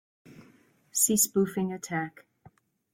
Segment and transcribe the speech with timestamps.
[0.91, 2.25] See spoofing attack.